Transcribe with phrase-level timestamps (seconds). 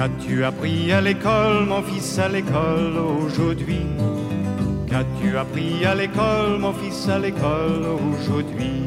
[0.00, 3.84] Qu'as-tu appris à l'école, mon fils, à l'école aujourd'hui?
[4.88, 8.84] Qu'as-tu appris à l'école, mon fils, à l'école aujourd'hui?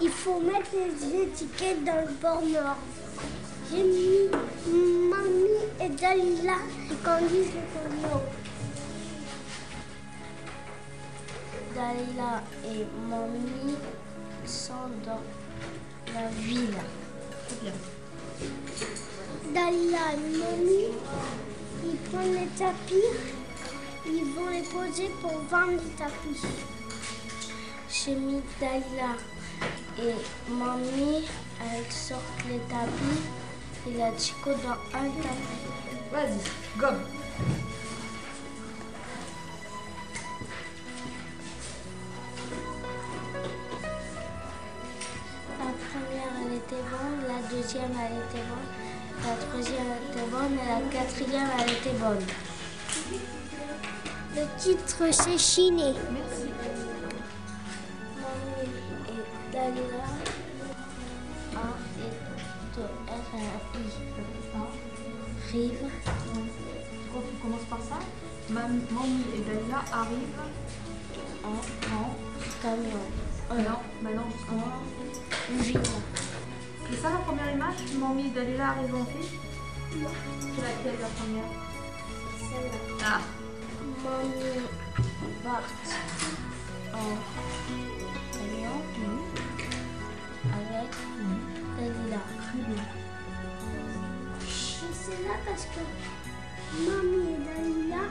[0.00, 2.78] Il faut mettre les étiquettes dans le bord nord.
[3.70, 4.30] J'ai mis
[5.10, 8.22] Mamie et Dalila qui conduisent le camion.
[11.74, 13.76] Dalila et Mamie
[14.46, 14.72] sont
[15.04, 15.20] dans
[16.14, 16.76] la ville.
[17.62, 17.72] Bien.
[19.54, 20.92] Dalila et Mamie,
[21.84, 23.10] ils prennent les tapis,
[24.06, 26.40] ils vont les poser pour vendre les tapis.
[27.88, 29.16] J'ai mis Dalila
[29.98, 30.14] et
[30.50, 31.24] Mamie,
[31.60, 33.22] elles sortent les tapis
[33.86, 35.64] et la Chico dans un tapis.
[36.12, 37.04] Vas-y, gomme.
[46.66, 48.68] Était bonne, la deuxième, elle était bonne,
[49.22, 52.24] la troisième, elle était bonne et la quatrième, elle était bonne.
[54.36, 55.92] Le titre, c'est Chiné.
[56.12, 56.48] Merci.
[58.16, 58.70] Mamie
[59.08, 60.04] et Dalila.
[61.54, 61.56] A
[62.00, 62.12] et
[62.74, 63.80] deux R et I.
[65.52, 65.84] Rive.
[67.12, 67.98] Quand tu commences par ça,
[68.50, 70.42] Mam- Mamie et Dalila arrivent
[71.44, 71.48] En,
[71.94, 72.06] en
[72.60, 73.04] camion.
[73.50, 74.28] Non, maintenant.
[75.52, 75.80] En ville.
[76.90, 79.30] C'est ça la première image Mamie et Dalila arrivent en ville
[80.40, 81.50] C'est laquelle la première?
[82.38, 82.78] Celle-là.
[83.04, 83.20] Ah,
[84.04, 84.68] Mamie
[85.42, 85.62] part
[86.92, 87.16] en
[88.32, 88.76] camion
[90.52, 90.80] avec
[91.78, 92.20] Dalila.
[92.42, 92.84] très bien.
[94.46, 95.82] C'est là parce que
[96.78, 98.02] Mamie et Dalila,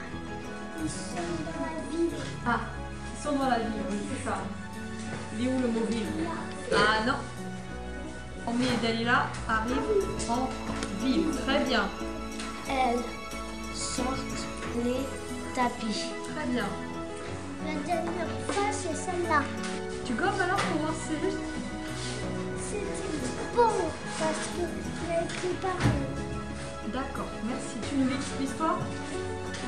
[0.82, 1.14] ils sont
[1.44, 2.10] dans la ville.
[2.46, 2.60] Ah,
[3.16, 4.36] ils sont dans la ville, oui, c'est ça.
[5.38, 6.06] Il est où le mot ville
[6.72, 7.14] Ah non.
[8.66, 10.48] Et Dalila arrivent en
[11.04, 11.26] ville.
[11.46, 11.84] Très bien,
[12.68, 13.02] Elles
[13.74, 14.46] sortent
[14.82, 15.00] les
[15.54, 16.04] tapis.
[16.34, 16.64] très bien.
[17.66, 19.42] La dernière fois, c'est celle-là.
[20.06, 21.38] Tu gommes alors pour voir si c'est juste?
[22.58, 23.70] C'était bon
[24.18, 24.64] parce que
[25.00, 26.06] j'ai écrit pareil.
[26.92, 27.76] D'accord, merci.
[27.88, 28.78] Tu nous expliques l'histoire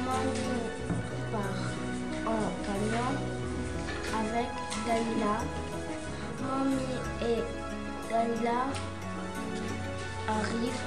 [0.05, 0.63] Mamie
[1.33, 3.13] part en camion
[4.21, 4.49] avec
[4.87, 5.37] Dalila.
[6.43, 7.43] Mamie et
[8.11, 8.67] Dalila
[10.29, 10.87] arrivent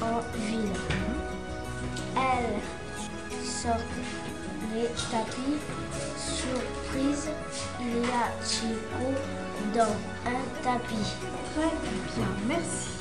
[0.00, 0.72] en ville.
[2.16, 3.80] Elles sortent
[4.74, 5.58] les tapis.
[6.16, 7.28] Surprise,
[7.80, 9.12] il y a Chico
[9.74, 9.96] dans
[10.26, 11.16] un tapis.
[11.54, 11.70] Très
[12.16, 12.99] bien, merci.